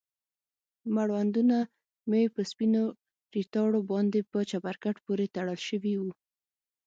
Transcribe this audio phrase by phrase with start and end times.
[0.95, 1.57] مړوندونه
[2.09, 2.83] مې په سپينو
[3.35, 6.11] ريتاړو باندې په چپرکټ پورې تړل سوي وو.